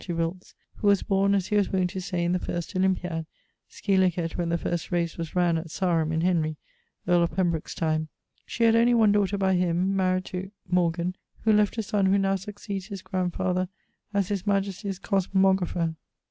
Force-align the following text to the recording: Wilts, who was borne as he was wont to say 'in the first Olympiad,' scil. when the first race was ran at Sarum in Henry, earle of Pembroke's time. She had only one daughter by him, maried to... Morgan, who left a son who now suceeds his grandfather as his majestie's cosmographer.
Wilts, 0.09 0.55
who 0.77 0.87
was 0.87 1.03
borne 1.03 1.35
as 1.35 1.49
he 1.49 1.55
was 1.57 1.71
wont 1.71 1.91
to 1.91 2.01
say 2.01 2.23
'in 2.23 2.31
the 2.31 2.39
first 2.39 2.75
Olympiad,' 2.75 3.27
scil. 3.69 4.09
when 4.35 4.49
the 4.49 4.57
first 4.57 4.91
race 4.91 5.15
was 5.15 5.35
ran 5.35 5.59
at 5.59 5.69
Sarum 5.69 6.11
in 6.11 6.21
Henry, 6.21 6.57
earle 7.07 7.21
of 7.21 7.33
Pembroke's 7.35 7.75
time. 7.75 8.07
She 8.47 8.63
had 8.63 8.75
only 8.75 8.95
one 8.95 9.11
daughter 9.11 9.37
by 9.37 9.53
him, 9.53 9.93
maried 9.93 10.23
to... 10.23 10.49
Morgan, 10.67 11.17
who 11.41 11.53
left 11.53 11.77
a 11.77 11.83
son 11.83 12.07
who 12.07 12.17
now 12.17 12.35
suceeds 12.35 12.87
his 12.87 13.03
grandfather 13.03 13.67
as 14.11 14.29
his 14.29 14.47
majestie's 14.47 14.97
cosmographer. 14.97 15.93